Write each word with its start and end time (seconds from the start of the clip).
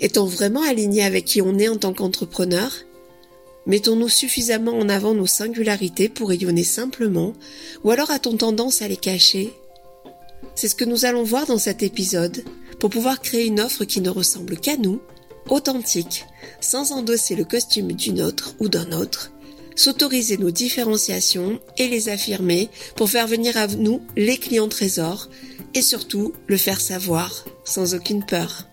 Est-on 0.00 0.26
vraiment 0.26 0.62
aligné 0.62 1.02
avec 1.02 1.24
qui 1.24 1.42
on 1.42 1.58
est 1.58 1.68
en 1.68 1.76
tant 1.76 1.92
qu'entrepreneur 1.92 2.72
Mettons-nous 3.66 4.08
suffisamment 4.08 4.72
en 4.72 4.88
avant 4.88 5.12
nos 5.12 5.26
singularités 5.26 6.08
pour 6.08 6.28
rayonner 6.28 6.64
simplement, 6.64 7.34
ou 7.84 7.90
alors 7.90 8.10
a-t-on 8.10 8.36
tendance 8.36 8.80
à 8.80 8.88
les 8.88 8.96
cacher? 8.96 9.52
C'est 10.54 10.68
ce 10.68 10.74
que 10.74 10.84
nous 10.84 11.04
allons 11.04 11.24
voir 11.24 11.46
dans 11.46 11.58
cet 11.58 11.82
épisode, 11.82 12.44
pour 12.78 12.90
pouvoir 12.90 13.20
créer 13.20 13.46
une 13.46 13.60
offre 13.60 13.84
qui 13.84 14.00
ne 14.00 14.08
ressemble 14.08 14.56
qu'à 14.56 14.76
nous, 14.76 15.00
authentique, 15.50 16.26
sans 16.60 16.92
endosser 16.92 17.34
le 17.34 17.44
costume 17.44 17.92
d'une 17.92 18.22
autre 18.22 18.54
ou 18.58 18.68
d'un 18.68 18.92
autre, 18.92 19.32
s'autoriser 19.74 20.38
nos 20.38 20.50
différenciations 20.50 21.60
et 21.76 21.88
les 21.88 22.08
affirmer 22.08 22.70
pour 22.96 23.10
faire 23.10 23.26
venir 23.26 23.56
à 23.56 23.66
nous 23.66 24.00
les 24.16 24.38
clients 24.38 24.68
trésors 24.68 25.28
et 25.74 25.82
surtout 25.82 26.32
le 26.46 26.56
faire 26.56 26.80
savoir 26.80 27.44
sans 27.64 27.94
aucune 27.94 28.24
peur. 28.24 28.66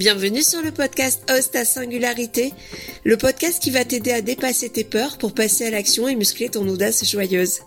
Bienvenue 0.00 0.42
sur 0.42 0.62
le 0.62 0.70
podcast 0.70 1.30
Host 1.30 1.54
à 1.56 1.66
Singularité, 1.66 2.54
le 3.04 3.18
podcast 3.18 3.62
qui 3.62 3.70
va 3.70 3.84
t'aider 3.84 4.12
à 4.12 4.22
dépasser 4.22 4.70
tes 4.70 4.82
peurs 4.82 5.18
pour 5.18 5.34
passer 5.34 5.66
à 5.66 5.70
l'action 5.70 6.08
et 6.08 6.16
muscler 6.16 6.48
ton 6.48 6.66
audace 6.66 7.04
joyeuse. 7.04 7.58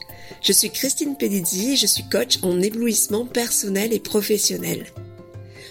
Je 0.41 0.51
suis 0.51 0.71
Christine 0.71 1.15
Pedizzi 1.15 1.73
et 1.73 1.75
je 1.75 1.85
suis 1.85 2.09
coach 2.09 2.39
en 2.41 2.59
éblouissement 2.59 3.27
personnel 3.27 3.93
et 3.93 3.99
professionnel. 3.99 4.87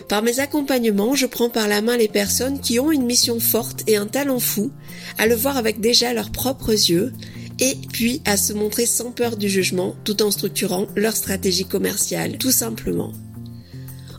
Par 0.09 0.23
mes 0.23 0.39
accompagnements, 0.39 1.17
je 1.17 1.27
prends 1.27 1.51
par 1.51 1.67
la 1.67 1.83
main 1.83 1.97
les 1.97 2.07
personnes 2.07 2.61
qui 2.61 2.79
ont 2.79 2.93
une 2.93 3.07
mission 3.07 3.41
forte 3.41 3.83
et 3.89 3.97
un 3.97 4.07
talent 4.07 4.39
fou, 4.39 4.71
à 5.19 5.27
le 5.27 5.35
voir 5.35 5.57
avec 5.57 5.81
déjà 5.81 6.15
leurs 6.15 6.31
propres 6.31 6.71
yeux, 6.71 7.13
et 7.59 7.77
puis 7.93 8.23
à 8.25 8.37
se 8.37 8.53
montrer 8.53 8.87
sans 8.87 9.11
peur 9.11 9.37
du 9.37 9.49
jugement 9.49 9.97
tout 10.05 10.23
en 10.23 10.31
structurant 10.31 10.87
leur 10.95 11.17
stratégie 11.17 11.65
commerciale, 11.65 12.39
tout 12.39 12.53
simplement. 12.53 13.13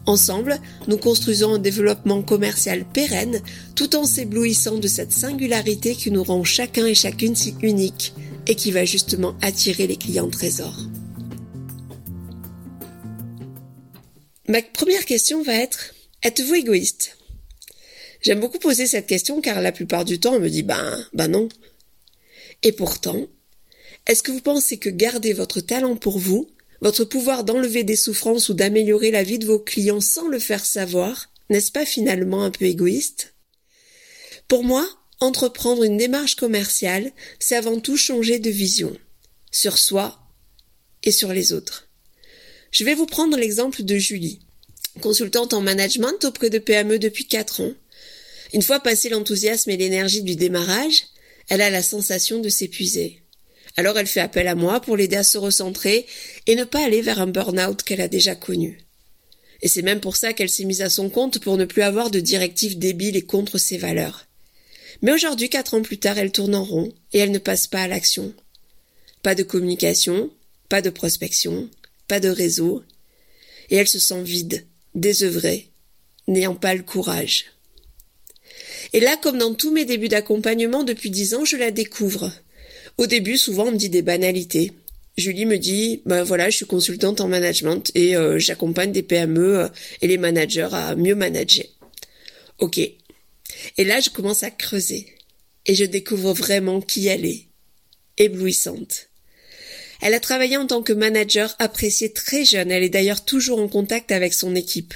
Ensemble, 0.05 0.59
nous 0.87 0.97
construisons 0.97 1.53
un 1.53 1.59
développement 1.59 2.21
commercial 2.21 2.83
pérenne 2.83 3.41
tout 3.75 3.95
en 3.95 4.03
s'éblouissant 4.03 4.77
de 4.77 4.87
cette 4.87 5.13
singularité 5.13 5.95
qui 5.95 6.11
nous 6.11 6.23
rend 6.23 6.43
chacun 6.43 6.85
et 6.85 6.95
chacune 6.95 7.35
si 7.35 7.55
unique 7.61 8.13
et 8.47 8.55
qui 8.55 8.71
va 8.71 8.83
justement 8.83 9.35
attirer 9.41 9.87
les 9.87 9.95
clients 9.95 10.29
trésors. 10.29 10.79
Ma 14.49 14.61
première 14.61 15.05
question 15.05 15.41
va 15.41 15.53
être 15.53 15.93
Êtes-vous 16.21 16.55
égoïste? 16.55 17.17
J'aime 18.21 18.41
beaucoup 18.41 18.59
poser 18.59 18.87
cette 18.87 19.07
question 19.07 19.41
car 19.41 19.61
la 19.61 19.71
plupart 19.71 20.03
du 20.05 20.19
temps 20.19 20.35
on 20.35 20.39
me 20.39 20.49
dit 20.49 20.63
ben, 20.63 21.05
ben 21.13 21.29
non. 21.29 21.47
Et 22.61 22.73
pourtant, 22.73 23.27
est-ce 24.07 24.23
que 24.23 24.31
vous 24.31 24.41
pensez 24.41 24.77
que 24.77 24.89
garder 24.89 25.31
votre 25.31 25.61
talent 25.61 25.95
pour 25.95 26.19
vous, 26.19 26.49
votre 26.83 27.05
pouvoir 27.05 27.45
d'enlever 27.45 27.85
des 27.85 27.95
souffrances 27.95 28.49
ou 28.49 28.53
d'améliorer 28.53 29.09
la 29.09 29.23
vie 29.23 29.39
de 29.39 29.45
vos 29.45 29.57
clients 29.57 30.01
sans 30.01 30.27
le 30.27 30.37
faire 30.37 30.65
savoir, 30.65 31.29
n'est-ce 31.49 31.71
pas 31.71 31.85
finalement 31.85 32.43
un 32.43 32.51
peu 32.51 32.65
égoïste? 32.65 33.35
Pour 34.49 34.65
moi, 34.65 34.85
entreprendre 35.21 35.85
une 35.85 35.95
démarche 35.95 36.35
commerciale, 36.35 37.13
c'est 37.39 37.55
avant 37.55 37.79
tout 37.79 37.95
changer 37.95 38.37
de 38.37 38.49
vision 38.49 38.95
sur 39.49 39.77
soi 39.77 40.19
et 41.03 41.13
sur 41.13 41.31
les 41.31 41.53
autres. 41.53 41.87
Je 42.71 42.83
vais 42.83 42.95
vous 42.95 43.05
prendre 43.05 43.37
l'exemple 43.37 43.83
de 43.83 43.95
Julie, 43.95 44.41
consultante 44.99 45.53
en 45.53 45.61
management 45.61 46.25
auprès 46.25 46.49
de 46.49 46.59
PME 46.59 46.99
depuis 46.99 47.27
4 47.27 47.61
ans. 47.61 47.73
Une 48.51 48.61
fois 48.61 48.81
passé 48.81 49.07
l'enthousiasme 49.07 49.69
et 49.69 49.77
l'énergie 49.77 50.23
du 50.23 50.35
démarrage, 50.35 51.03
elle 51.47 51.61
a 51.61 51.69
la 51.69 51.81
sensation 51.81 52.39
de 52.39 52.49
s'épuiser. 52.49 53.22
Alors 53.75 53.97
elle 53.97 54.07
fait 54.07 54.19
appel 54.19 54.47
à 54.47 54.55
moi 54.55 54.79
pour 54.79 54.97
l'aider 54.97 55.15
à 55.15 55.23
se 55.23 55.37
recentrer 55.37 56.05
et 56.47 56.55
ne 56.55 56.63
pas 56.63 56.85
aller 56.85 57.01
vers 57.01 57.19
un 57.19 57.27
burn-out 57.27 57.81
qu'elle 57.83 58.01
a 58.01 58.07
déjà 58.07 58.35
connu. 58.35 58.79
Et 59.61 59.67
c'est 59.67 59.81
même 59.81 60.01
pour 60.01 60.15
ça 60.15 60.33
qu'elle 60.33 60.49
s'est 60.49 60.65
mise 60.65 60.81
à 60.81 60.89
son 60.89 61.09
compte 61.09 61.39
pour 61.39 61.57
ne 61.57 61.65
plus 61.65 61.81
avoir 61.81 62.11
de 62.11 62.19
directives 62.19 62.77
débiles 62.77 63.15
et 63.15 63.25
contre 63.25 63.57
ses 63.57 63.77
valeurs. 63.77 64.27
Mais 65.01 65.13
aujourd'hui, 65.13 65.49
quatre 65.49 65.73
ans 65.73 65.81
plus 65.81 65.97
tard, 65.97 66.17
elle 66.17 66.31
tourne 66.31 66.53
en 66.53 66.63
rond 66.63 66.93
et 67.13 67.19
elle 67.19 67.31
ne 67.31 67.39
passe 67.39 67.67
pas 67.67 67.83
à 67.83 67.87
l'action. 67.87 68.33
Pas 69.21 69.35
de 69.35 69.43
communication, 69.43 70.29
pas 70.69 70.81
de 70.81 70.89
prospection, 70.89 71.69
pas 72.07 72.19
de 72.19 72.29
réseau, 72.29 72.83
et 73.69 73.77
elle 73.77 73.87
se 73.87 73.99
sent 73.99 74.21
vide, 74.21 74.65
désœuvrée, 74.95 75.69
n'ayant 76.27 76.55
pas 76.55 76.75
le 76.75 76.83
courage. 76.83 77.45
Et 78.91 78.99
là, 78.99 79.17
comme 79.17 79.37
dans 79.37 79.53
tous 79.53 79.71
mes 79.71 79.85
débuts 79.85 80.09
d'accompagnement 80.09 80.83
depuis 80.83 81.09
dix 81.09 81.33
ans, 81.33 81.45
je 81.45 81.55
la 81.55 81.71
découvre. 81.71 82.31
Au 82.97 83.07
début, 83.07 83.37
souvent, 83.37 83.67
on 83.67 83.71
me 83.71 83.77
dit 83.77 83.89
des 83.89 84.01
banalités. 84.01 84.71
Julie 85.17 85.45
me 85.45 85.57
dit, 85.57 86.01
ben 86.05 86.23
voilà, 86.23 86.49
je 86.49 86.57
suis 86.57 86.65
consultante 86.65 87.21
en 87.21 87.27
management 87.27 87.91
et 87.93 88.15
euh, 88.15 88.39
j'accompagne 88.39 88.91
des 88.91 89.03
PME 89.03 89.59
euh, 89.59 89.67
et 90.01 90.07
les 90.07 90.17
managers 90.17 90.69
à 90.71 90.95
mieux 90.95 91.15
manager. 91.15 91.65
Ok. 92.59 92.77
Et 92.77 93.83
là, 93.83 93.99
je 93.99 94.09
commence 94.09 94.43
à 94.43 94.49
creuser 94.49 95.07
et 95.65 95.75
je 95.75 95.85
découvre 95.85 96.33
vraiment 96.33 96.81
qui 96.81 97.07
elle 97.07 97.25
est. 97.25 97.47
Éblouissante. 98.17 99.09
Elle 100.01 100.13
a 100.13 100.19
travaillé 100.19 100.57
en 100.57 100.67
tant 100.67 100.83
que 100.83 100.93
manager 100.93 101.55
appréciée 101.59 102.11
très 102.11 102.43
jeune. 102.43 102.71
Elle 102.71 102.83
est 102.83 102.89
d'ailleurs 102.89 103.23
toujours 103.23 103.59
en 103.59 103.67
contact 103.67 104.11
avec 104.11 104.33
son 104.33 104.55
équipe. 104.55 104.93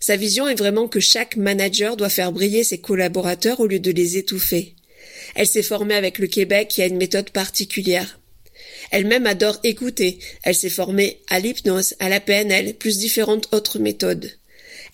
Sa 0.00 0.16
vision 0.16 0.48
est 0.48 0.56
vraiment 0.56 0.88
que 0.88 0.98
chaque 0.98 1.36
manager 1.36 1.96
doit 1.96 2.08
faire 2.08 2.32
briller 2.32 2.64
ses 2.64 2.78
collaborateurs 2.78 3.60
au 3.60 3.66
lieu 3.66 3.78
de 3.78 3.92
les 3.92 4.16
étouffer. 4.16 4.74
Elle 5.34 5.46
s'est 5.46 5.62
formée 5.62 5.94
avec 5.94 6.18
le 6.18 6.26
Québec 6.26 6.68
qui 6.68 6.82
a 6.82 6.86
une 6.86 6.96
méthode 6.96 7.30
particulière. 7.30 8.18
Elle-même 8.90 9.26
adore 9.26 9.58
écouter. 9.64 10.18
Elle 10.42 10.54
s'est 10.54 10.68
formée 10.68 11.20
à 11.28 11.40
l'hypnose, 11.40 11.94
à 11.98 12.08
la 12.08 12.20
PNL, 12.20 12.74
plus 12.74 12.98
différentes 12.98 13.52
autres 13.54 13.78
méthodes. 13.78 14.30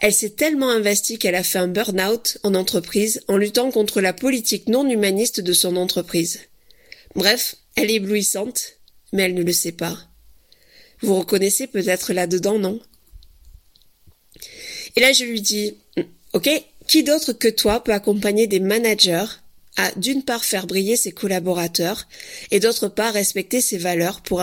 Elle 0.01 0.13
s'est 0.13 0.31
tellement 0.31 0.71
investie 0.71 1.19
qu'elle 1.19 1.35
a 1.35 1.43
fait 1.43 1.59
un 1.59 1.69
burn-out 1.69 2.39
en 2.45 2.55
entreprise 2.55 3.23
en 3.27 3.37
luttant 3.37 3.71
contre 3.71 4.01
la 4.01 4.13
politique 4.13 4.69
non 4.69 4.89
humaniste 4.89 5.41
de 5.41 5.53
son 5.53 5.77
entreprise. 5.77 6.41
Bref, 7.17 7.57
elle 7.75 7.91
est 7.91 7.95
éblouissante, 7.95 8.75
mais 9.13 9.25
elle 9.25 9.35
ne 9.35 9.43
le 9.43 9.53
sait 9.53 9.73
pas. 9.73 9.99
Vous 11.01 11.19
reconnaissez 11.19 11.67
peut-être 11.67 12.13
là-dedans, 12.13 12.59
non? 12.59 12.81
Et 14.95 15.01
là, 15.01 15.13
je 15.13 15.25
lui 15.25 15.41
dis, 15.41 15.75
OK, 16.33 16.49
qui 16.87 17.03
d'autre 17.03 17.33
que 17.33 17.49
toi 17.49 17.83
peut 17.83 17.93
accompagner 17.93 18.47
des 18.47 18.61
managers 18.61 19.27
à 19.79 19.93
d'une 19.93 20.25
part 20.25 20.45
faire 20.45 20.67
briller 20.67 20.97
ses 20.97 21.13
collaborateurs 21.13 22.07
et 22.51 22.61
d'autre 22.61 22.89
part 22.89 23.15
respecter 23.15 23.61
ses 23.61 23.79
valeurs 23.79 24.21
pour, 24.21 24.43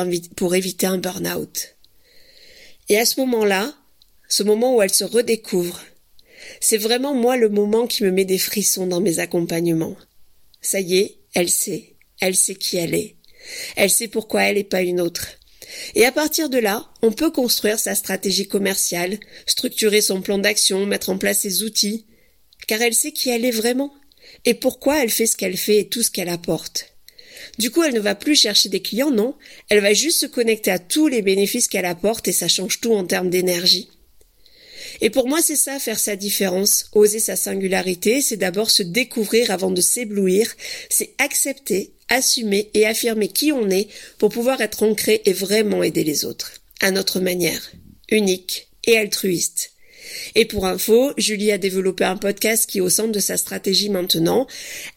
éviter 0.56 0.88
un 0.88 0.97
burn-out. 0.97 1.75
Et 2.90 2.97
à 2.97 3.06
ce 3.06 3.19
moment-là, 3.19 3.75
ce 4.29 4.44
moment 4.44 4.75
où 4.75 4.81
elle 4.81 4.94
se 4.94 5.03
redécouvre, 5.03 5.81
c'est 6.62 6.78
vraiment 6.78 7.13
moi 7.13 7.38
le 7.38 7.50
moment 7.50 7.85
qui 7.85 8.03
me 8.03 8.12
met 8.12 8.25
des 8.25 8.38
frissons 8.38 8.88
dans 8.88 9.01
mes 9.01 9.19
accompagnements. 9.19 9.97
Ça 10.62 10.79
y 10.79 10.97
est, 10.97 11.18
elle 11.34 11.50
sait, 11.50 11.96
elle 12.22 12.35
sait 12.35 12.56
qui 12.56 12.78
elle 12.78 12.96
est, 12.96 13.16
elle 13.75 13.90
sait 13.90 14.07
pourquoi 14.07 14.44
elle 14.44 14.56
n'est 14.56 14.63
pas 14.63 14.81
une 14.81 15.02
autre. 15.02 15.28
Et 15.96 16.06
à 16.06 16.12
partir 16.13 16.50
de 16.50 16.59
là, 16.59 16.88
on 17.02 17.12
peut 17.12 17.31
construire 17.31 17.79
sa 17.79 17.96
stratégie 17.96 18.47
commerciale, 18.47 19.19
structurer 19.46 20.00
son 20.00 20.22
plan 20.22 20.38
d'action, 20.38 20.85
mettre 20.85 21.09
en 21.09 21.17
place 21.17 21.40
ses 21.40 21.63
outils, 21.63 22.06
car 22.67 22.81
elle 22.81 22.94
sait 22.94 23.12
qui 23.12 23.29
elle 23.29 23.44
est 23.44 23.52
vraiment 23.52 23.94
et 24.45 24.53
pourquoi 24.53 25.03
elle 25.03 25.09
fait 25.09 25.25
ce 25.25 25.37
qu'elle 25.37 25.57
fait 25.57 25.79
et 25.79 25.87
tout 25.87 26.03
ce 26.03 26.11
qu'elle 26.11 26.29
apporte? 26.29 26.95
Du 27.57 27.71
coup, 27.71 27.83
elle 27.83 27.93
ne 27.93 27.99
va 27.99 28.15
plus 28.15 28.35
chercher 28.35 28.69
des 28.69 28.81
clients, 28.81 29.11
non, 29.11 29.35
elle 29.69 29.81
va 29.81 29.93
juste 29.93 30.21
se 30.21 30.25
connecter 30.25 30.71
à 30.71 30.79
tous 30.79 31.07
les 31.07 31.21
bénéfices 31.21 31.67
qu'elle 31.67 31.85
apporte 31.85 32.27
et 32.27 32.33
ça 32.33 32.47
change 32.47 32.81
tout 32.81 32.93
en 32.93 33.05
termes 33.05 33.29
d'énergie. 33.29 33.89
Et 35.01 35.09
pour 35.09 35.27
moi, 35.27 35.41
c'est 35.41 35.55
ça, 35.55 35.79
faire 35.79 35.99
sa 35.99 36.15
différence, 36.15 36.89
oser 36.93 37.19
sa 37.19 37.35
singularité, 37.35 38.21
c'est 38.21 38.37
d'abord 38.37 38.69
se 38.69 38.83
découvrir 38.83 39.51
avant 39.51 39.71
de 39.71 39.81
s'éblouir, 39.81 40.53
c'est 40.89 41.13
accepter, 41.17 41.93
assumer 42.07 42.69
et 42.73 42.85
affirmer 42.85 43.27
qui 43.27 43.51
on 43.51 43.69
est 43.69 43.87
pour 44.17 44.29
pouvoir 44.29 44.61
être 44.61 44.83
ancré 44.83 45.21
et 45.25 45.33
vraiment 45.33 45.83
aider 45.83 46.03
les 46.03 46.23
autres, 46.23 46.53
à 46.81 46.91
notre 46.91 47.19
manière, 47.19 47.71
unique 48.09 48.69
et 48.85 48.97
altruiste. 48.97 49.71
Et 50.35 50.45
pour 50.45 50.66
info, 50.66 51.11
Julie 51.17 51.52
a 51.52 51.57
développé 51.57 52.03
un 52.03 52.17
podcast 52.17 52.69
qui, 52.69 52.81
au 52.81 52.90
centre 52.90 53.11
de 53.11 53.19
sa 53.19 53.37
stratégie 53.37 53.90
maintenant, 53.90 54.47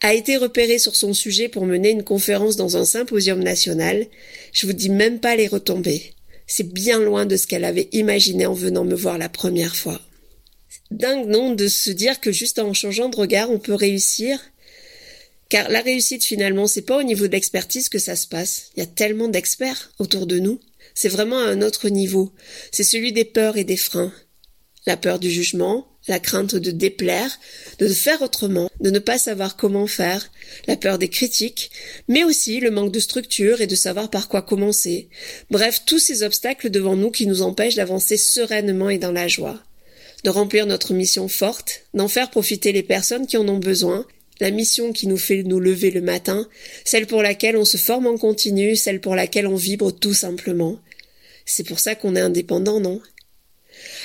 a 0.03 0.15
été 0.15 0.37
repéré 0.37 0.79
sur 0.79 0.97
son 0.97 1.15
sujet 1.15 1.49
pour 1.49 1.67
mener 1.67 1.91
une 1.91 2.05
conférence 2.05 2.57
dans 2.57 2.77
un 2.77 2.85
symposium 2.85 3.43
national. 3.43 4.07
Je 4.53 4.67
vous 4.67 4.73
dis 4.73 4.91
même 4.91 5.21
pas 5.21 5.37
les 5.37 5.47
retombées. 5.47 6.15
C'est 6.47 6.73
bien 6.73 7.01
loin 7.01 7.27
de 7.27 7.37
ce 7.37 7.47
qu'elle 7.47 7.65
avait 7.65 7.89
imaginé 7.93 8.47
en 8.47 8.55
venant 8.55 8.85
me 8.85 8.95
voir 8.95 9.19
la 9.19 9.29
première 9.29 9.77
fois. 9.77 10.01
Dingue, 10.91 11.29
non, 11.29 11.55
de 11.55 11.69
se 11.69 11.91
dire 11.91 12.21
que 12.21 12.33
juste 12.33 12.59
en 12.59 12.73
changeant 12.73 13.11
de 13.11 13.17
regard, 13.17 13.51
on 13.51 13.59
peut 13.59 13.75
réussir. 13.75 14.41
Car 15.51 15.69
la 15.69 15.81
réussite, 15.81 16.25
finalement, 16.25 16.67
c'est 16.67 16.83
pas 16.83 16.99
au 16.99 17.03
niveau 17.03 17.27
de 17.27 17.33
l'expertise 17.33 17.89
que 17.89 17.99
ça 17.99 18.17
se 18.17 18.27
passe. 18.27 18.71
Il 18.77 18.81
y 18.81 18.83
a 18.83 18.87
tellement 18.87 19.29
d'experts 19.29 19.93
autour 19.99 20.27
de 20.27 20.39
nous. 20.39 20.61
C'est 20.95 21.09
vraiment 21.09 21.39
à 21.39 21.49
un 21.49 21.63
autre 21.63 21.91
niveau. 21.91 22.33
C'est 22.73 22.85
celui 22.85 23.13
des 23.13 23.25
peurs 23.25 23.57
et 23.57 23.65
des 23.65 23.77
freins 23.77 24.13
la 24.89 24.97
peur 24.97 25.19
du 25.19 25.31
jugement, 25.31 25.87
la 26.09 26.19
crainte 26.19 26.57
de 26.57 26.71
déplaire, 26.71 27.39
de 27.79 27.87
faire 27.89 28.23
autrement, 28.23 28.71
de 28.81 28.91
ne 28.91 28.99
pas 28.99 29.19
savoir 29.19 29.57
comment 29.57 29.87
faire, 29.87 30.31
la 30.67 30.77
peur 30.77 30.99
des 30.99 31.11
critiques, 31.11 31.71
mais 32.09 32.25
aussi 32.25 32.59
le 32.59 32.71
manque 32.71 32.91
de 32.91 32.99
structure 32.99 33.61
et 33.61 33.67
de 33.67 33.77
savoir 33.77 34.09
par 34.09 34.29
quoi 34.29 34.41
commencer. 34.41 35.11
Bref, 35.51 35.83
tous 35.85 35.99
ces 35.99 36.23
obstacles 36.23 36.71
devant 36.71 36.97
nous 36.97 37.11
qui 37.11 37.27
nous 37.27 37.43
empêchent 37.43 37.75
d'avancer 37.75 38.17
sereinement 38.17 38.89
et 38.89 38.99
dans 38.99 39.13
la 39.13 39.29
joie. 39.29 39.63
de 40.25 40.31
remplir 40.31 40.67
notre 40.67 40.95
mission 40.95 41.29
forte, 41.29 41.83
d'en 41.95 42.09
faire 42.09 42.31
profiter 42.31 42.73
les 42.73 42.83
personnes 42.83 43.27
qui 43.27 43.37
en 43.37 43.49
ont 43.49 43.59
besoin, 43.59 44.07
la 44.41 44.51
mission 44.51 44.93
qui 44.93 45.07
nous 45.07 45.17
fait 45.17 45.43
nous 45.43 45.61
lever 45.61 45.91
le 45.91 46.01
matin, 46.01 46.49
celle 46.85 47.07
pour 47.07 47.23
laquelle 47.23 47.57
on 47.57 47.65
se 47.65 47.77
forme 47.77 48.07
en 48.07 48.17
continu, 48.17 48.77
celle 48.77 49.01
pour 49.01 49.15
laquelle 49.15 49.47
on 49.47 49.57
vibre 49.57 49.93
tout 49.93 50.15
simplement. 50.15 50.79
C'est 51.45 51.67
pour 51.67 51.81
ça 51.81 51.95
qu'on 51.95 52.17
est 52.17 52.21
indépendant, 52.21 52.81
non? 52.81 53.01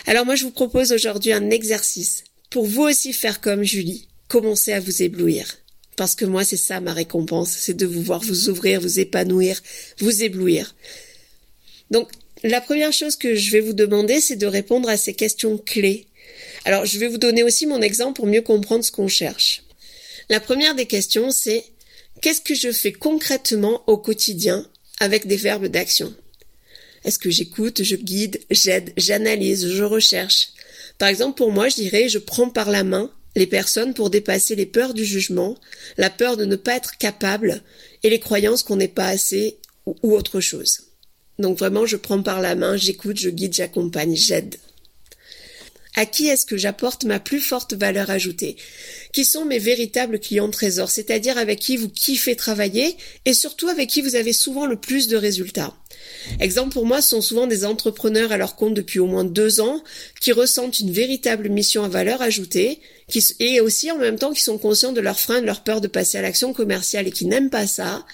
Alors 0.05 0.25
moi 0.25 0.35
je 0.35 0.43
vous 0.43 0.51
propose 0.51 0.91
aujourd'hui 0.91 1.33
un 1.33 1.49
exercice 1.49 2.23
pour 2.49 2.65
vous 2.65 2.83
aussi 2.83 3.13
faire 3.13 3.41
comme 3.41 3.63
Julie, 3.63 4.07
commencer 4.27 4.73
à 4.73 4.79
vous 4.79 5.01
éblouir. 5.01 5.57
Parce 5.95 6.15
que 6.15 6.25
moi 6.25 6.43
c'est 6.43 6.57
ça 6.57 6.79
ma 6.79 6.93
récompense, 6.93 7.51
c'est 7.51 7.77
de 7.77 7.85
vous 7.85 8.01
voir 8.01 8.21
vous 8.21 8.49
ouvrir, 8.49 8.81
vous 8.81 8.99
épanouir, 8.99 9.61
vous 9.99 10.23
éblouir. 10.23 10.75
Donc 11.91 12.09
la 12.43 12.59
première 12.59 12.91
chose 12.91 13.15
que 13.15 13.35
je 13.35 13.51
vais 13.51 13.61
vous 13.61 13.73
demander, 13.73 14.19
c'est 14.19 14.35
de 14.35 14.45
répondre 14.45 14.89
à 14.89 14.97
ces 14.97 15.13
questions 15.13 15.57
clés. 15.57 16.07
Alors, 16.65 16.85
je 16.85 16.97
vais 16.99 17.07
vous 17.07 17.17
donner 17.17 17.41
aussi 17.41 17.65
mon 17.65 17.81
exemple 17.81 18.17
pour 18.17 18.27
mieux 18.27 18.41
comprendre 18.41 18.83
ce 18.83 18.91
qu'on 18.91 19.07
cherche. 19.07 19.63
La 20.29 20.41
première 20.41 20.75
des 20.75 20.85
questions, 20.85 21.31
c'est 21.31 21.63
qu'est-ce 22.21 22.41
que 22.41 22.55
je 22.55 22.71
fais 22.71 22.91
concrètement 22.91 23.83
au 23.87 23.97
quotidien 23.97 24.67
avec 24.99 25.25
des 25.25 25.37
verbes 25.37 25.67
d'action? 25.67 26.13
Est-ce 27.03 27.19
que 27.19 27.29
j'écoute, 27.29 27.83
je 27.83 27.95
guide, 27.95 28.39
j'aide, 28.49 28.93
j'analyse, 28.97 29.67
je 29.69 29.83
recherche? 29.83 30.49
Par 30.97 31.09
exemple, 31.09 31.37
pour 31.37 31.51
moi, 31.51 31.69
je 31.69 31.75
dirais 31.75 32.09
je 32.09 32.19
prends 32.19 32.49
par 32.49 32.69
la 32.69 32.83
main 32.83 33.11
les 33.35 33.47
personnes 33.47 33.93
pour 33.93 34.09
dépasser 34.09 34.55
les 34.55 34.65
peurs 34.65 34.93
du 34.93 35.05
jugement, 35.05 35.57
la 35.97 36.09
peur 36.09 36.37
de 36.37 36.45
ne 36.45 36.55
pas 36.55 36.75
être 36.75 36.97
capable 36.97 37.63
et 38.03 38.09
les 38.09 38.19
croyances 38.19 38.63
qu'on 38.63 38.75
n'est 38.75 38.87
pas 38.87 39.07
assez 39.07 39.57
ou 39.85 40.15
autre 40.15 40.39
chose. 40.39 40.81
Donc 41.39 41.57
vraiment, 41.57 41.85
je 41.85 41.97
prends 41.97 42.21
par 42.21 42.41
la 42.41 42.55
main, 42.55 42.77
j'écoute, 42.77 43.17
je 43.19 43.29
guide, 43.29 43.53
j'accompagne, 43.53 44.15
j'aide. 44.15 44.57
À 45.95 46.05
qui 46.05 46.27
est-ce 46.27 46.45
que 46.45 46.57
j'apporte 46.57 47.05
ma 47.05 47.19
plus 47.19 47.39
forte 47.39 47.73
valeur 47.73 48.09
ajoutée? 48.09 48.55
Qui 49.11 49.25
sont 49.25 49.45
mes 49.45 49.59
véritables 49.59 50.19
clients 50.19 50.49
trésors, 50.49 50.89
c'est-à-dire 50.89 51.37
avec 51.37 51.59
qui 51.59 51.77
vous 51.77 51.89
kiffez 51.89 52.35
travailler 52.35 52.97
et 53.25 53.33
surtout 53.33 53.67
avec 53.67 53.89
qui 53.89 54.01
vous 54.01 54.15
avez 54.15 54.33
souvent 54.33 54.65
le 54.65 54.75
plus 54.75 55.07
de 55.07 55.17
résultats? 55.17 55.75
Exemple 56.39 56.73
pour 56.73 56.85
moi, 56.85 57.01
ce 57.01 57.09
sont 57.09 57.21
souvent 57.21 57.47
des 57.47 57.65
entrepreneurs 57.65 58.31
à 58.31 58.37
leur 58.37 58.55
compte 58.55 58.73
depuis 58.73 58.99
au 58.99 59.05
moins 59.05 59.23
deux 59.23 59.61
ans 59.61 59.83
qui 60.21 60.31
ressentent 60.31 60.79
une 60.79 60.91
véritable 60.91 61.49
mission 61.49 61.83
à 61.83 61.87
valeur 61.87 62.21
ajoutée 62.21 62.79
et 63.39 63.59
aussi 63.61 63.91
en 63.91 63.97
même 63.97 64.17
temps 64.17 64.33
qui 64.33 64.41
sont 64.41 64.57
conscients 64.57 64.93
de 64.93 65.01
leurs 65.01 65.19
freins, 65.19 65.41
de 65.41 65.45
leur 65.45 65.63
peur 65.63 65.81
de 65.81 65.87
passer 65.87 66.17
à 66.17 66.21
l'action 66.21 66.53
commerciale 66.53 67.07
et 67.07 67.11
qui 67.11 67.25
n'aiment 67.25 67.49
pas 67.49 67.67
ça 67.67 68.05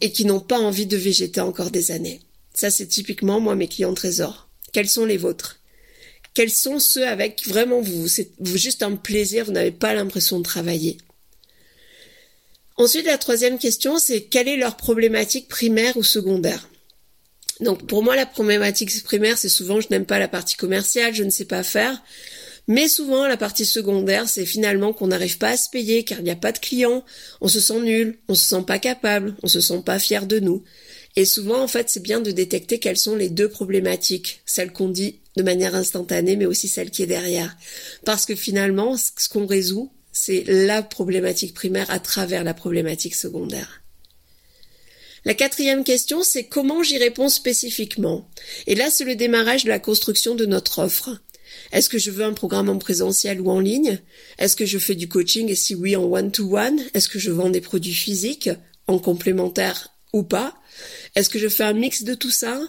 et 0.00 0.10
qui 0.12 0.24
n'ont 0.24 0.40
pas 0.40 0.58
envie 0.58 0.86
de 0.86 0.96
végéter 0.96 1.40
encore 1.40 1.70
des 1.70 1.90
années. 1.90 2.20
Ça, 2.54 2.70
c'est 2.70 2.86
typiquement, 2.86 3.40
moi, 3.40 3.54
mes 3.54 3.68
clients 3.68 3.94
trésors. 3.94 4.48
Quels 4.72 4.88
sont 4.88 5.04
les 5.04 5.16
vôtres? 5.16 5.58
Quels 6.34 6.50
sont 6.50 6.78
ceux 6.78 7.06
avec 7.06 7.46
vraiment 7.46 7.80
vous 7.80 8.08
C'est 8.08 8.30
juste 8.54 8.82
un 8.82 8.96
plaisir, 8.96 9.44
vous 9.44 9.52
n'avez 9.52 9.70
pas 9.70 9.94
l'impression 9.94 10.38
de 10.38 10.44
travailler? 10.44 10.96
Ensuite, 12.76 13.06
la 13.06 13.18
troisième 13.18 13.58
question, 13.58 13.98
c'est 13.98 14.22
quelle 14.22 14.48
est 14.48 14.56
leur 14.56 14.76
problématique 14.76 15.48
primaire 15.48 15.96
ou 15.96 16.02
secondaire? 16.02 16.68
Donc, 17.62 17.86
pour 17.86 18.02
moi, 18.02 18.16
la 18.16 18.26
problématique 18.26 19.02
primaire, 19.04 19.38
c'est 19.38 19.48
souvent 19.48 19.80
je 19.80 19.88
n'aime 19.90 20.06
pas 20.06 20.18
la 20.18 20.28
partie 20.28 20.56
commerciale, 20.56 21.14
je 21.14 21.22
ne 21.22 21.30
sais 21.30 21.44
pas 21.44 21.62
faire. 21.62 22.02
Mais 22.68 22.88
souvent, 22.88 23.26
la 23.26 23.36
partie 23.36 23.66
secondaire, 23.66 24.28
c'est 24.28 24.46
finalement 24.46 24.92
qu'on 24.92 25.08
n'arrive 25.08 25.38
pas 25.38 25.50
à 25.50 25.56
se 25.56 25.68
payer 25.68 26.04
car 26.04 26.18
il 26.20 26.24
n'y 26.24 26.30
a 26.30 26.36
pas 26.36 26.52
de 26.52 26.58
clients, 26.58 27.04
on 27.40 27.48
se 27.48 27.60
sent 27.60 27.80
nul, 27.80 28.18
on 28.28 28.34
se 28.34 28.44
sent 28.44 28.62
pas 28.66 28.78
capable, 28.78 29.34
on 29.42 29.48
se 29.48 29.60
sent 29.60 29.82
pas 29.84 29.98
fier 29.98 30.26
de 30.26 30.38
nous. 30.38 30.62
Et 31.16 31.24
souvent, 31.24 31.60
en 31.60 31.68
fait, 31.68 31.90
c'est 31.90 32.02
bien 32.02 32.20
de 32.20 32.30
détecter 32.30 32.78
quelles 32.78 32.96
sont 32.96 33.16
les 33.16 33.28
deux 33.28 33.48
problématiques, 33.48 34.42
celles 34.46 34.72
qu'on 34.72 34.88
dit 34.88 35.20
de 35.36 35.42
manière 35.42 35.74
instantanée, 35.74 36.36
mais 36.36 36.46
aussi 36.46 36.68
celle 36.68 36.90
qui 36.90 37.02
est 37.02 37.06
derrière. 37.06 37.56
Parce 38.04 38.26
que 38.26 38.34
finalement, 38.34 38.96
ce 38.96 39.28
qu'on 39.28 39.46
résout, 39.46 39.92
c'est 40.12 40.44
la 40.46 40.82
problématique 40.82 41.54
primaire 41.54 41.90
à 41.90 41.98
travers 41.98 42.44
la 42.44 42.54
problématique 42.54 43.14
secondaire. 43.14 43.81
La 45.24 45.34
quatrième 45.34 45.84
question, 45.84 46.22
c'est 46.22 46.44
comment 46.44 46.82
j'y 46.82 46.98
réponds 46.98 47.28
spécifiquement. 47.28 48.28
Et 48.66 48.74
là, 48.74 48.90
c'est 48.90 49.04
le 49.04 49.14
démarrage 49.14 49.64
de 49.64 49.68
la 49.68 49.78
construction 49.78 50.34
de 50.34 50.46
notre 50.46 50.80
offre. 50.80 51.10
Est-ce 51.70 51.88
que 51.88 51.98
je 51.98 52.10
veux 52.10 52.24
un 52.24 52.32
programme 52.32 52.68
en 52.68 52.78
présentiel 52.78 53.40
ou 53.40 53.50
en 53.50 53.60
ligne? 53.60 54.00
Est-ce 54.38 54.56
que 54.56 54.66
je 54.66 54.78
fais 54.78 54.94
du 54.94 55.08
coaching? 55.08 55.48
Et 55.48 55.54
si 55.54 55.74
oui 55.74 55.94
en 55.94 56.04
one-to-one? 56.04 56.80
Est-ce 56.94 57.08
que 57.08 57.18
je 57.18 57.30
vends 57.30 57.50
des 57.50 57.60
produits 57.60 57.94
physiques 57.94 58.50
en 58.88 58.98
complémentaire 58.98 59.88
ou 60.12 60.24
pas? 60.24 60.54
Est-ce 61.14 61.30
que 61.30 61.38
je 61.38 61.48
fais 61.48 61.64
un 61.64 61.72
mix 61.72 62.02
de 62.02 62.14
tout 62.14 62.30
ça? 62.30 62.60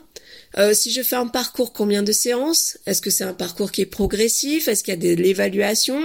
Euh, 0.58 0.74
Si 0.74 0.92
je 0.92 1.02
fais 1.02 1.16
un 1.16 1.28
parcours, 1.28 1.74
combien 1.74 2.04
de 2.04 2.12
séances? 2.12 2.78
Est-ce 2.86 3.02
que 3.02 3.10
c'est 3.10 3.24
un 3.24 3.34
parcours 3.34 3.72
qui 3.72 3.82
est 3.82 3.88
progressif? 3.88 4.68
Est-ce 4.68 4.84
qu'il 4.84 4.94
y 4.94 4.98
a 4.98 5.16
de 5.16 5.22
l'évaluation? 5.22 6.00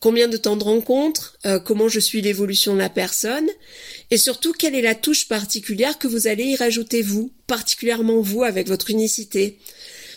Combien 0.00 0.28
de 0.28 0.36
temps 0.36 0.56
de 0.56 0.64
rencontre 0.64 1.36
euh, 1.44 1.58
Comment 1.58 1.88
je 1.88 1.98
suis 1.98 2.20
l'évolution 2.20 2.74
de 2.74 2.78
la 2.78 2.88
personne 2.88 3.48
Et 4.10 4.16
surtout, 4.16 4.52
quelle 4.52 4.74
est 4.74 4.82
la 4.82 4.94
touche 4.94 5.26
particulière 5.26 5.98
que 5.98 6.06
vous 6.06 6.28
allez 6.28 6.44
y 6.44 6.56
rajouter 6.56 7.02
vous, 7.02 7.32
particulièrement 7.46 8.20
vous 8.20 8.44
avec 8.44 8.68
votre 8.68 8.90
unicité 8.90 9.58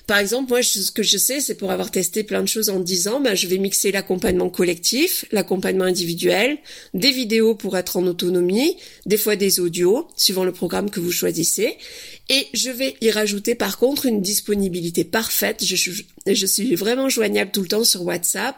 par 0.07 0.17
exemple, 0.17 0.49
moi, 0.49 0.63
ce 0.63 0.91
que 0.91 1.03
je 1.03 1.17
sais, 1.17 1.39
c'est 1.39 1.55
pour 1.55 1.71
avoir 1.71 1.91
testé 1.91 2.23
plein 2.23 2.41
de 2.41 2.47
choses 2.47 2.69
en 2.69 2.79
10 2.79 3.07
ans, 3.07 3.19
ben, 3.19 3.35
je 3.35 3.47
vais 3.47 3.57
mixer 3.57 3.91
l'accompagnement 3.91 4.49
collectif, 4.49 5.25
l'accompagnement 5.31 5.85
individuel, 5.85 6.57
des 6.93 7.11
vidéos 7.11 7.55
pour 7.55 7.77
être 7.77 7.97
en 7.97 8.05
autonomie, 8.05 8.77
des 9.05 9.17
fois 9.17 9.35
des 9.35 9.59
audios, 9.59 10.07
suivant 10.15 10.43
le 10.43 10.51
programme 10.51 10.89
que 10.89 10.99
vous 10.99 11.11
choisissez. 11.11 11.77
Et 12.29 12.47
je 12.53 12.69
vais 12.69 12.95
y 13.01 13.11
rajouter 13.11 13.55
par 13.55 13.77
contre 13.77 14.05
une 14.05 14.21
disponibilité 14.21 15.03
parfaite. 15.03 15.65
Je, 15.65 15.75
je, 15.75 16.45
suis 16.45 16.75
vraiment 16.75 17.09
joignable 17.09 17.51
tout 17.51 17.61
le 17.61 17.67
temps 17.67 17.83
sur 17.83 18.03
WhatsApp. 18.03 18.55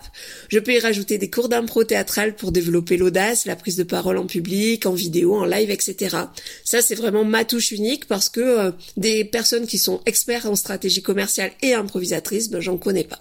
Je 0.49 0.59
peux 0.59 0.73
y 0.73 0.79
rajouter 0.79 1.17
des 1.17 1.29
cours 1.29 1.49
d'impro 1.49 1.83
théâtral 1.83 2.35
pour 2.35 2.51
développer 2.51 2.97
l'audace, 2.97 3.45
la 3.45 3.55
prise 3.55 3.75
de 3.75 3.83
parole 3.83 4.17
en 4.17 4.27
public, 4.27 4.85
en 4.85 4.93
vidéo, 4.93 5.35
en 5.35 5.45
live, 5.45 5.71
etc. 5.71 6.17
Ça, 6.63 6.83
c'est 6.83 6.93
vraiment 6.93 7.25
ma 7.25 7.45
touche 7.45 7.71
unique 7.71 8.05
parce 8.05 8.29
que 8.29 8.41
euh, 8.41 8.71
des 8.95 9.25
personnes 9.25 9.65
qui 9.65 9.79
sont 9.79 10.01
experts 10.05 10.45
en 10.45 10.55
stratégie 10.55 11.01
commerciale 11.01 11.32
et 11.61 11.73
improvisatrice, 11.73 12.49
ben, 12.49 12.59
j'en 12.59 12.77
connais 12.77 13.03
pas. 13.03 13.19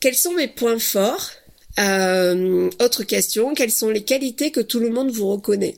Quels 0.00 0.14
sont 0.14 0.34
mes 0.34 0.48
points 0.48 0.78
forts? 0.78 1.30
Euh, 1.78 2.70
Autre 2.80 3.04
question, 3.04 3.54
quelles 3.54 3.70
sont 3.70 3.90
les 3.90 4.02
qualités 4.02 4.50
que 4.50 4.60
tout 4.60 4.80
le 4.80 4.90
monde 4.90 5.10
vous 5.10 5.28
reconnaît? 5.28 5.76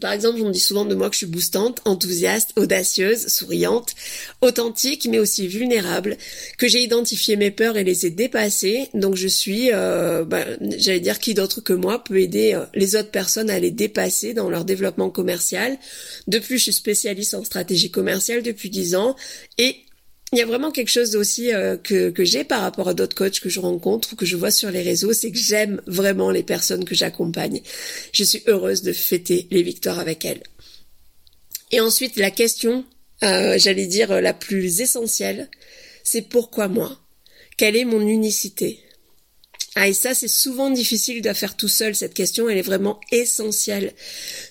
Par 0.00 0.12
exemple, 0.12 0.40
on 0.40 0.48
me 0.48 0.52
dit 0.52 0.60
souvent 0.60 0.86
de 0.86 0.94
moi 0.94 1.08
que 1.08 1.14
je 1.14 1.18
suis 1.18 1.26
boostante, 1.26 1.82
enthousiaste, 1.84 2.52
audacieuse, 2.56 3.26
souriante, 3.28 3.94
authentique, 4.40 5.06
mais 5.10 5.18
aussi 5.18 5.48
vulnérable, 5.48 6.16
que 6.56 6.66
j'ai 6.66 6.82
identifié 6.82 7.36
mes 7.36 7.50
peurs 7.50 7.76
et 7.76 7.84
les 7.84 8.06
ai 8.06 8.10
dépassées. 8.10 8.88
Donc 8.94 9.16
je 9.16 9.28
suis, 9.28 9.70
euh, 9.72 10.24
bah, 10.24 10.44
j'allais 10.78 11.00
dire, 11.00 11.18
qui 11.18 11.34
d'autre 11.34 11.60
que 11.60 11.74
moi 11.74 12.02
peut 12.02 12.20
aider 12.20 12.54
euh, 12.54 12.64
les 12.74 12.96
autres 12.96 13.10
personnes 13.10 13.50
à 13.50 13.58
les 13.58 13.70
dépasser 13.70 14.32
dans 14.32 14.48
leur 14.48 14.64
développement 14.64 15.10
commercial. 15.10 15.78
De 16.26 16.38
plus, 16.38 16.56
je 16.56 16.64
suis 16.64 16.72
spécialiste 16.72 17.34
en 17.34 17.44
stratégie 17.44 17.90
commerciale 17.90 18.42
depuis 18.42 18.70
dix 18.70 18.94
ans 18.94 19.14
et 19.58 19.76
il 20.32 20.38
y 20.38 20.42
a 20.42 20.46
vraiment 20.46 20.70
quelque 20.70 20.90
chose 20.90 21.14
aussi 21.14 21.52
euh, 21.52 21.76
que, 21.76 22.10
que 22.10 22.24
j'ai 22.24 22.42
par 22.42 22.62
rapport 22.62 22.88
à 22.88 22.94
d'autres 22.94 23.14
coachs 23.14 23.40
que 23.40 23.50
je 23.50 23.60
rencontre 23.60 24.12
ou 24.12 24.16
que 24.16 24.24
je 24.24 24.36
vois 24.36 24.50
sur 24.50 24.70
les 24.70 24.82
réseaux, 24.82 25.12
c'est 25.12 25.30
que 25.30 25.38
j'aime 25.38 25.82
vraiment 25.86 26.30
les 26.30 26.42
personnes 26.42 26.84
que 26.84 26.94
j'accompagne. 26.94 27.60
Je 28.12 28.24
suis 28.24 28.42
heureuse 28.46 28.82
de 28.82 28.92
fêter 28.92 29.46
les 29.50 29.62
victoires 29.62 29.98
avec 29.98 30.24
elles. 30.24 30.42
Et 31.70 31.80
ensuite, 31.80 32.16
la 32.16 32.30
question, 32.30 32.84
euh, 33.22 33.58
j'allais 33.58 33.86
dire 33.86 34.20
la 34.20 34.32
plus 34.32 34.80
essentielle, 34.80 35.50
c'est 36.02 36.22
pourquoi 36.22 36.68
moi? 36.68 36.98
Quelle 37.58 37.76
est 37.76 37.84
mon 37.84 38.06
unicité? 38.06 38.80
Ah, 39.74 39.88
et 39.88 39.94
ça, 39.94 40.14
c'est 40.14 40.28
souvent 40.28 40.70
difficile 40.70 41.22
de 41.22 41.32
faire 41.32 41.56
tout 41.56 41.68
seul. 41.68 41.94
Cette 41.94 42.12
question, 42.12 42.48
elle 42.48 42.58
est 42.58 42.62
vraiment 42.62 43.00
essentielle. 43.10 43.94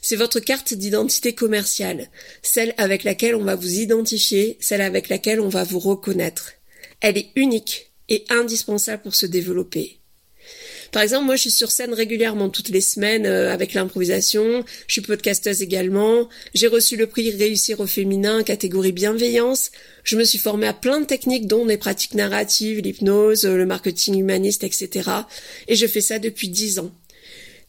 C'est 0.01 0.15
votre 0.15 0.39
carte 0.39 0.73
d'identité 0.73 1.35
commerciale, 1.35 2.09
celle 2.41 2.73
avec 2.77 3.03
laquelle 3.03 3.35
on 3.35 3.43
va 3.43 3.55
vous 3.55 3.79
identifier, 3.79 4.57
celle 4.59 4.81
avec 4.81 5.09
laquelle 5.09 5.39
on 5.39 5.49
va 5.49 5.63
vous 5.63 5.79
reconnaître. 5.79 6.53
Elle 7.01 7.19
est 7.19 7.29
unique 7.35 7.91
et 8.09 8.25
indispensable 8.29 9.03
pour 9.03 9.15
se 9.15 9.27
développer. 9.27 10.00
Par 10.91 11.01
exemple, 11.01 11.25
moi, 11.25 11.37
je 11.37 11.41
suis 11.41 11.51
sur 11.51 11.71
scène 11.71 11.93
régulièrement 11.93 12.49
toutes 12.49 12.67
les 12.69 12.81
semaines 12.81 13.25
euh, 13.25 13.53
avec 13.53 13.73
l'improvisation. 13.73 14.65
Je 14.87 14.93
suis 14.93 15.01
podcasteuse 15.01 15.61
également. 15.61 16.27
J'ai 16.53 16.67
reçu 16.67 16.97
le 16.97 17.07
prix 17.07 17.31
Réussir 17.31 17.79
au 17.79 17.87
féminin, 17.87 18.43
catégorie 18.43 18.91
bienveillance. 18.91 19.71
Je 20.03 20.17
me 20.17 20.25
suis 20.25 20.37
formée 20.37 20.67
à 20.67 20.73
plein 20.73 20.99
de 20.99 21.05
techniques, 21.05 21.47
dont 21.47 21.65
les 21.65 21.77
pratiques 21.77 22.13
narratives, 22.13 22.79
l'hypnose, 22.79 23.45
le 23.45 23.65
marketing 23.65 24.19
humaniste, 24.19 24.65
etc. 24.65 25.09
Et 25.69 25.75
je 25.75 25.87
fais 25.87 26.01
ça 26.01 26.19
depuis 26.19 26.49
dix 26.49 26.79
ans. 26.79 26.91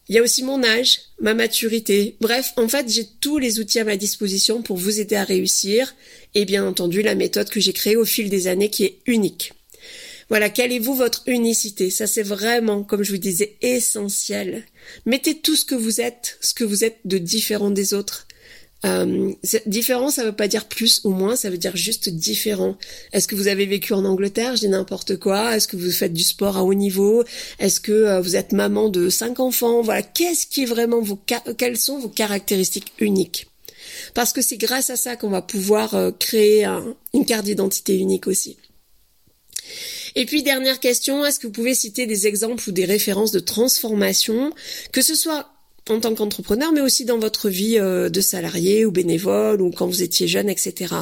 Il 0.09 0.17
y 0.17 0.19
a 0.19 0.23
aussi 0.23 0.43
mon 0.43 0.65
âge, 0.65 0.99
ma 1.21 1.33
maturité. 1.33 2.17
Bref, 2.21 2.53
en 2.57 2.67
fait, 2.67 2.89
j'ai 2.89 3.07
tous 3.21 3.39
les 3.39 3.61
outils 3.61 3.79
à 3.79 3.85
ma 3.85 3.97
disposition 3.97 4.63
pour 4.63 4.77
vous 4.77 4.99
aider 4.99 5.15
à 5.15 5.23
réussir. 5.23 5.95
Et 6.35 6.45
bien 6.45 6.67
entendu, 6.67 7.03
la 7.03 7.15
méthode 7.15 7.51
que 7.51 7.61
j'ai 7.61 7.73
créée 7.73 7.97
au 7.97 8.05
fil 8.05 8.29
des 8.29 8.49
années 8.49 8.69
qui 8.69 8.85
est 8.85 8.99
unique. 9.07 9.53
Voilà, 10.33 10.49
quelle 10.49 10.73
est 10.73 10.79
vous 10.79 10.95
votre 10.95 11.23
unicité. 11.27 11.91
Ça 11.91 12.07
c'est 12.07 12.23
vraiment, 12.23 12.85
comme 12.85 13.03
je 13.03 13.13
vous 13.13 13.19
disais, 13.19 13.59
essentiel. 13.61 14.65
Mettez 15.05 15.35
tout 15.39 15.57
ce 15.57 15.67
que 15.67 15.75
vous 15.75 16.01
êtes, 16.01 16.39
ce 16.41 16.55
que 16.55 16.65
vous 16.65 16.85
êtes 16.85 17.01
de 17.05 17.19
différent 17.19 17.71
des 17.71 17.93
autres, 17.93 18.27
Euh, 18.85 19.33
différent, 19.67 20.11
ça 20.11 20.25
veut 20.25 20.39
pas 20.43 20.49
dire 20.49 20.67
plus 20.67 21.03
ou 21.05 21.11
moins, 21.11 21.37
ça 21.37 21.51
veut 21.51 21.59
dire 21.59 21.77
juste 21.77 22.09
différent. 22.09 22.77
Est-ce 23.13 23.29
que 23.29 23.37
vous 23.37 23.47
avez 23.47 23.67
vécu 23.67 23.93
en 23.93 24.05
Angleterre, 24.05 24.57
je 24.57 24.63
dis 24.63 24.69
n'importe 24.69 25.19
quoi. 25.19 25.55
Est-ce 25.55 25.69
que 25.69 25.77
vous 25.77 25.91
faites 25.93 26.15
du 26.15 26.25
sport 26.25 26.57
à 26.57 26.65
haut 26.65 26.75
niveau? 26.75 27.23
Est-ce 27.61 27.81
que 27.81 27.93
euh, 27.93 28.21
vous 28.21 28.35
êtes 28.35 28.53
maman 28.53 28.89
de 28.89 29.09
cinq 29.11 29.39
enfants? 29.39 29.83
Voilà, 29.83 30.03
qu'est-ce 30.03 30.47
qui 30.47 30.63
est 30.63 30.71
vraiment 30.75 31.01
vos 31.01 31.19
quelles 31.59 31.79
sont 31.79 31.99
vos 32.01 32.09
caractéristiques 32.09 32.93
uniques? 32.99 33.47
Parce 34.15 34.33
que 34.33 34.43
c'est 34.43 34.57
grâce 34.67 34.91
à 34.91 34.97
ça 34.97 35.17
qu'on 35.17 35.31
va 35.31 35.43
pouvoir 35.43 35.95
euh, 35.95 36.11
créer 36.11 36.67
une 37.15 37.27
carte 37.27 37.45
d'identité 37.45 37.97
unique 37.99 38.27
aussi. 38.27 38.57
Et 40.15 40.27
puis 40.27 40.43
dernière 40.43 40.81
question, 40.81 41.25
est-ce 41.25 41.39
que 41.39 41.47
vous 41.47 41.53
pouvez 41.53 41.75
citer 41.75 42.07
des 42.07 42.27
exemples 42.27 42.69
ou 42.69 42.73
des 42.73 42.85
références 42.85 43.33
de 43.33 43.41
transformation, 43.41 44.53
que 44.93 45.03
ce 45.03 45.15
soit 45.15 45.49
en 45.91 45.99
tant 45.99 46.15
qu'entrepreneur, 46.15 46.73
mais 46.73 46.81
aussi 46.81 47.05
dans 47.05 47.19
votre 47.19 47.49
vie 47.49 47.77
euh, 47.79 48.09
de 48.09 48.21
salarié 48.21 48.87
ou 48.87 48.93
bénévole 48.93 49.61
ou 49.61 49.71
quand 49.71 49.87
vous 49.87 50.03
étiez 50.03 50.29
jeune, 50.29 50.49
etc. 50.49 50.95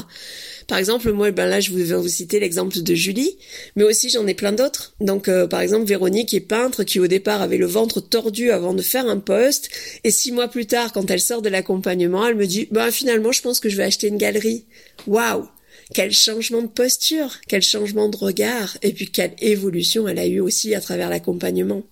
Par 0.68 0.78
exemple, 0.78 1.12
moi, 1.12 1.30
ben 1.32 1.46
là, 1.46 1.60
je 1.60 1.72
vais 1.72 1.94
vous 1.94 2.08
citer 2.08 2.40
l'exemple 2.40 2.80
de 2.80 2.94
Julie, 2.94 3.36
mais 3.76 3.84
aussi 3.84 4.08
j'en 4.08 4.26
ai 4.26 4.34
plein 4.34 4.52
d'autres. 4.52 4.94
Donc, 5.00 5.28
euh, 5.28 5.46
par 5.46 5.60
exemple, 5.60 5.84
Véronique 5.84 6.32
est 6.32 6.40
peintre, 6.40 6.84
qui 6.84 6.98
au 6.98 7.08
départ 7.08 7.42
avait 7.42 7.58
le 7.58 7.66
ventre 7.66 8.00
tordu 8.00 8.50
avant 8.50 8.72
de 8.72 8.80
faire 8.80 9.06
un 9.06 9.18
poste, 9.18 9.68
et 10.04 10.10
six 10.10 10.32
mois 10.32 10.48
plus 10.48 10.66
tard, 10.66 10.92
quand 10.92 11.10
elle 11.10 11.20
sort 11.20 11.42
de 11.42 11.50
l'accompagnement, 11.50 12.26
elle 12.26 12.36
me 12.36 12.46
dit, 12.46 12.68
ben 12.70 12.90
finalement, 12.90 13.32
je 13.32 13.42
pense 13.42 13.60
que 13.60 13.68
je 13.68 13.76
vais 13.76 13.84
acheter 13.84 14.06
une 14.06 14.18
galerie. 14.18 14.64
Waouh 15.06 15.46
quel 15.94 16.12
changement 16.12 16.62
de 16.62 16.68
posture, 16.68 17.36
quel 17.48 17.62
changement 17.62 18.08
de 18.08 18.16
regard, 18.16 18.76
et 18.82 18.92
puis 18.92 19.10
quelle 19.10 19.34
évolution 19.40 20.08
elle 20.08 20.18
a 20.18 20.26
eu 20.26 20.40
aussi 20.40 20.74
à 20.74 20.80
travers 20.80 21.10
l'accompagnement. 21.10 21.82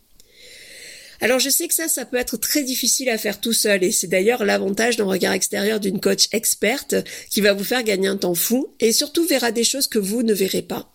Alors 1.20 1.40
je 1.40 1.50
sais 1.50 1.66
que 1.66 1.74
ça, 1.74 1.88
ça 1.88 2.04
peut 2.04 2.16
être 2.16 2.36
très 2.36 2.62
difficile 2.62 3.08
à 3.08 3.18
faire 3.18 3.40
tout 3.40 3.52
seul 3.52 3.82
et 3.82 3.90
c'est 3.90 4.06
d'ailleurs 4.06 4.44
l'avantage 4.44 4.96
d'un 4.96 5.04
regard 5.04 5.32
extérieur 5.32 5.80
d'une 5.80 6.00
coach 6.00 6.28
experte 6.30 6.94
qui 7.28 7.40
va 7.40 7.54
vous 7.54 7.64
faire 7.64 7.82
gagner 7.82 8.06
un 8.06 8.16
temps 8.16 8.36
fou 8.36 8.68
et 8.78 8.92
surtout 8.92 9.26
verra 9.26 9.50
des 9.50 9.64
choses 9.64 9.88
que 9.88 9.98
vous 9.98 10.22
ne 10.22 10.32
verrez 10.32 10.62
pas. 10.62 10.94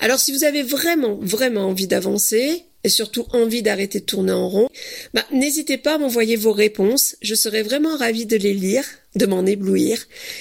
Alors 0.00 0.18
si 0.18 0.30
vous 0.32 0.44
avez 0.44 0.62
vraiment, 0.62 1.18
vraiment 1.22 1.68
envie 1.68 1.86
d'avancer, 1.86 2.64
et 2.86 2.88
surtout 2.88 3.26
envie 3.32 3.62
d'arrêter 3.62 3.98
de 3.98 4.04
tourner 4.04 4.32
en 4.32 4.48
rond, 4.48 4.68
bah, 5.12 5.26
n'hésitez 5.32 5.76
pas 5.76 5.94
à 5.94 5.98
m'envoyer 5.98 6.36
vos 6.36 6.52
réponses. 6.52 7.16
Je 7.20 7.34
serais 7.34 7.62
vraiment 7.62 7.96
ravie 7.96 8.26
de 8.26 8.36
les 8.36 8.54
lire, 8.54 8.84
de 9.16 9.26
m'en 9.26 9.44
éblouir, 9.44 9.98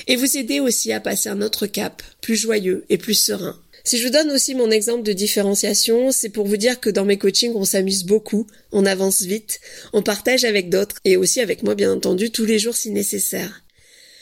et 0.07 0.15
vous 0.15 0.37
aider 0.37 0.59
aussi 0.59 0.91
à 0.91 0.99
passer 0.99 1.29
un 1.29 1.41
autre 1.41 1.65
cap, 1.65 2.03
plus 2.21 2.35
joyeux 2.35 2.85
et 2.89 2.97
plus 2.97 3.15
serein. 3.15 3.59
Si 3.83 3.99
je 3.99 4.05
vous 4.05 4.11
donne 4.11 4.31
aussi 4.31 4.55
mon 4.55 4.71
exemple 4.71 5.03
de 5.03 5.13
différenciation, 5.13 6.11
c'est 6.11 6.29
pour 6.29 6.47
vous 6.47 6.57
dire 6.57 6.79
que 6.79 6.89
dans 6.89 7.05
mes 7.05 7.17
coachings, 7.17 7.53
on 7.55 7.65
s'amuse 7.65 8.03
beaucoup, 8.03 8.47
on 8.71 8.85
avance 8.85 9.21
vite, 9.21 9.59
on 9.93 10.01
partage 10.01 10.43
avec 10.43 10.69
d'autres 10.69 10.95
et 11.05 11.17
aussi 11.17 11.39
avec 11.39 11.61
moi 11.61 11.75
bien 11.75 11.93
entendu 11.93 12.31
tous 12.31 12.45
les 12.45 12.57
jours 12.57 12.75
si 12.75 12.89
nécessaire. 12.89 13.61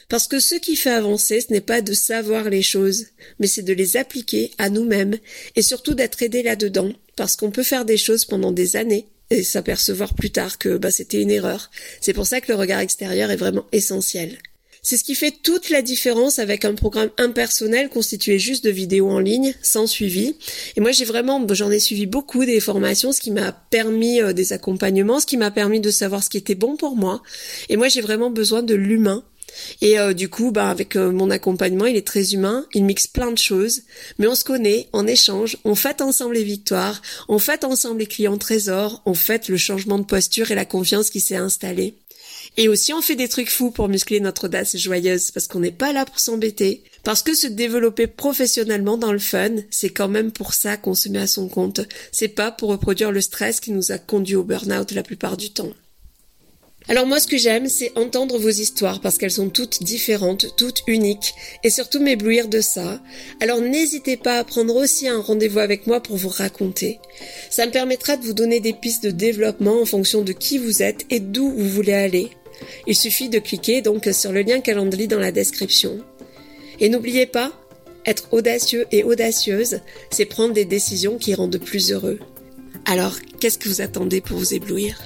Parce 0.10 0.28
que 0.28 0.42
ce 0.42 0.56
qui 0.56 0.76
fait 0.76 0.90
avancer, 0.90 1.40
ce 1.40 1.52
n'est 1.54 1.62
pas 1.62 1.82
de 1.82 1.94
savoir 1.94 2.50
les 2.50 2.62
choses, 2.62 3.06
mais 3.40 3.48
c'est 3.48 3.62
de 3.64 3.74
les 3.74 3.96
appliquer 3.96 4.52
à 4.58 4.70
nous-mêmes 4.70 5.18
et 5.56 5.62
surtout 5.62 5.94
d'être 5.94 6.22
aidé 6.22 6.44
là-dedans, 6.44 6.92
parce 7.16 7.38
qu'on 7.38 7.52
peut 7.52 7.64
faire 7.64 7.86
des 7.86 7.98
choses 7.98 8.26
pendant 8.26 8.52
des 8.52 8.76
années 8.76 9.08
et 9.34 9.44
s'apercevoir 9.44 10.14
plus 10.14 10.32
tard 10.32 10.58
que 10.58 10.78
bah, 10.78 10.92
c'était 10.92 11.22
une 11.22 11.32
erreur. 11.32 11.72
C'est 12.02 12.14
pour 12.14 12.28
ça 12.28 12.42
que 12.42 12.52
le 12.52 12.58
regard 12.58 12.80
extérieur 12.80 13.32
est 13.32 13.36
vraiment 13.36 13.66
essentiel. 13.72 14.38
C'est 14.86 14.98
ce 14.98 15.06
qui 15.06 15.16
fait 15.16 15.32
toute 15.32 15.70
la 15.70 15.82
différence 15.82 16.40
avec 16.40 16.66
un 16.66 16.76
programme 16.76 17.10
impersonnel 17.18 17.88
constitué 17.88 18.38
juste 18.38 18.66
de 18.66 18.70
vidéos 18.70 19.10
en 19.10 19.20
ligne, 19.20 19.56
sans 19.62 19.88
suivi. 19.88 20.36
Et 20.76 20.82
moi, 20.82 20.92
j'ai 20.92 21.06
vraiment, 21.06 21.42
j'en 21.52 21.72
ai 21.72 21.80
suivi 21.80 22.06
beaucoup 22.06 22.44
des 22.44 22.60
formations, 22.60 23.14
ce 23.14 23.22
qui 23.22 23.32
m'a 23.32 23.54
permis 23.54 24.22
euh, 24.22 24.34
des 24.34 24.52
accompagnements, 24.52 25.22
ce 25.22 25.26
qui 25.26 25.38
m'a 25.38 25.52
permis 25.52 25.80
de 25.80 25.90
savoir 25.90 26.22
ce 26.22 26.30
qui 26.30 26.38
était 26.38 26.54
bon 26.54 26.76
pour 26.76 26.98
moi. 26.98 27.24
Et 27.70 27.78
moi, 27.78 27.88
j'ai 27.88 28.02
vraiment 28.02 28.30
besoin 28.30 28.62
de 28.62 28.76
l'humain. 28.76 29.24
Et 29.82 30.00
euh, 30.00 30.14
du 30.14 30.30
coup, 30.30 30.52
bah, 30.52 30.70
avec 30.70 30.96
euh, 30.96 31.12
mon 31.12 31.30
accompagnement, 31.30 31.86
il 31.86 31.96
est 31.96 32.08
très 32.08 32.34
humain, 32.34 32.66
il 32.74 32.86
mixe 32.86 33.08
plein 33.08 33.32
de 33.32 33.38
choses, 33.38 33.82
mais 34.18 34.28
on 34.28 34.36
se 34.36 34.44
connaît, 34.44 34.88
on 34.94 35.08
échange, 35.08 35.58
on 35.64 35.76
fête 35.76 36.02
ensemble 36.02 36.36
les 36.36 36.44
victoires, 36.44 37.02
on 37.28 37.40
fête 37.40 37.64
ensemble 37.64 38.00
les 38.00 38.08
clients 38.08 38.38
trésors, 38.38 39.02
on 39.06 39.14
fête 39.14 39.50
le 39.50 39.58
changement 39.58 40.00
de 40.00 40.06
posture 40.06 40.52
et 40.52 40.56
la 40.56 40.66
confiance 40.66 41.10
qui 41.10 41.20
s'est 41.20 41.36
installée. 41.36 41.96
Et 42.58 42.68
aussi, 42.68 42.94
on 42.94 43.02
fait 43.02 43.16
des 43.16 43.30
trucs 43.30 43.50
fous 43.50 43.72
pour 43.72 43.90
muscler 43.90 44.20
notre 44.20 44.46
audace 44.46 44.78
joyeuse, 44.78 45.32
parce 45.32 45.48
qu'on 45.48 45.60
n'est 45.60 45.72
pas 45.72 45.94
là 45.94 46.06
pour 46.06 46.20
s'embêter. 46.20 46.84
Parce 47.04 47.22
que 47.22 47.34
se 47.34 47.48
développer 47.48 48.08
professionnellement 48.08 48.98
dans 48.98 49.12
le 49.12 49.20
fun, 49.20 49.50
c'est 49.72 49.90
quand 49.90 50.08
même 50.08 50.32
pour 50.32 50.54
ça 50.54 50.78
qu'on 50.78 50.94
se 50.94 51.10
met 51.10 51.20
à 51.20 51.28
son 51.28 51.50
compte. 51.50 51.82
C'est 52.12 52.30
pas 52.30 52.52
pour 52.52 52.70
reproduire 52.70 53.12
le 53.12 53.22
stress 53.22 53.60
qui 53.60 53.72
nous 53.72 53.92
a 53.92 53.98
conduit 53.98 54.36
au 54.36 54.44
burn-out 54.44 54.92
la 54.92 55.04
plupart 55.04 55.36
du 55.36 55.52
temps. 55.52 55.74
Alors 56.90 57.08
moi 57.08 57.20
ce 57.20 57.28
que 57.28 57.38
j'aime 57.38 57.70
c'est 57.70 57.98
entendre 57.98 58.38
vos 58.38 58.50
histoires 58.50 59.00
parce 59.00 59.18
qu'elles 59.18 59.32
sont 59.32 59.50
toutes 59.50 59.84
différentes, 59.84 60.56
toutes 60.58 60.84
uniques 60.88 61.34
et 61.64 61.70
surtout 61.70 62.02
m'éblouir 62.02 62.48
de 62.48 62.62
ça. 62.62 63.02
Alors 63.40 63.62
n'hésitez 63.62 64.18
pas 64.18 64.38
à 64.38 64.44
prendre 64.44 64.76
aussi 64.76 65.08
un 65.08 65.22
rendez-vous 65.22 65.60
avec 65.60 65.88
moi 65.88 66.02
pour 66.02 66.18
vous 66.18 66.30
raconter. 66.30 67.00
Ça 67.50 67.66
me 67.66 67.72
permettra 67.72 68.18
de 68.18 68.26
vous 68.26 68.34
donner 68.34 68.60
des 68.60 68.74
pistes 68.74 69.06
de 69.06 69.12
développement 69.12 69.82
en 69.82 69.86
fonction 69.86 70.22
de 70.22 70.34
qui 70.34 70.58
vous 70.58 70.84
êtes 70.84 71.06
et 71.10 71.20
d'où 71.20 71.50
vous 71.52 71.70
voulez 71.70 71.94
aller. 71.94 72.32
Il 72.88 72.96
suffit 72.96 73.30
de 73.30 73.40
cliquer 73.40 73.82
donc 73.82 74.10
sur 74.14 74.32
le 74.32 74.42
lien 74.42 74.60
Calendly 74.60 75.08
dans 75.08 75.20
la 75.20 75.32
description. 75.32 76.00
Et 76.80 76.90
n'oubliez 76.90 77.26
pas, 77.26 77.52
être 78.06 78.28
audacieux 78.32 78.86
et 78.92 79.04
audacieuse, 79.04 79.80
c'est 80.12 80.26
prendre 80.26 80.54
des 80.54 80.66
décisions 80.66 81.18
qui 81.18 81.34
rendent 81.34 81.58
plus 81.58 81.92
heureux. 81.92 82.20
Alors, 82.86 83.16
qu'est-ce 83.40 83.58
que 83.58 83.70
vous 83.70 83.82
attendez 83.82 84.20
pour 84.20 84.38
vous 84.38 84.54
éblouir? 84.54 85.00